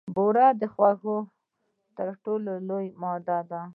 بوره 0.15 0.45
د 0.61 0.63
خوږو 0.73 1.17
تر 1.97 2.07
ټولو 2.23 2.49
عامه 2.57 2.79
ماده 3.01 3.39
ده. 3.49 3.61